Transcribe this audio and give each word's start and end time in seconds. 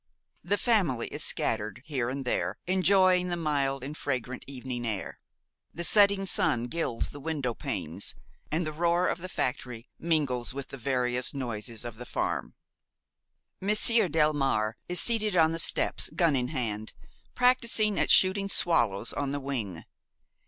The 0.43 0.57
family 0.57 1.09
is 1.09 1.23
scattered 1.23 1.83
here 1.85 2.09
and 2.09 2.25
there, 2.25 2.57
enjoying 2.65 3.27
the 3.27 3.37
mild 3.37 3.83
and 3.83 3.95
fragrant 3.95 4.43
evening 4.47 4.83
air; 4.87 5.19
the 5.75 5.83
setting 5.83 6.25
sun 6.25 6.63
gilds 6.63 7.09
the 7.09 7.19
windowpanes 7.19 8.15
and 8.51 8.65
the 8.65 8.71
roar 8.73 9.07
of 9.07 9.19
the 9.19 9.29
factory 9.29 9.91
mingles 9.99 10.55
with 10.55 10.69
the 10.69 10.77
various 10.77 11.35
noises 11.35 11.85
of 11.85 11.97
the 11.97 12.07
farm. 12.07 12.55
Monsieur 13.59 14.09
Delmare 14.09 14.73
is 14.89 14.99
seated 14.99 15.37
on 15.37 15.51
the 15.51 15.59
steps, 15.59 16.09
gun 16.15 16.35
in 16.35 16.47
hand, 16.47 16.93
practising 17.35 17.99
at 17.99 18.09
shooting 18.09 18.49
swallows 18.49 19.13
on 19.13 19.29
the 19.29 19.39
wing. 19.39 19.83